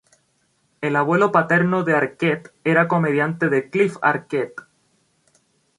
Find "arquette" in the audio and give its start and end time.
1.95-2.51, 4.01-4.63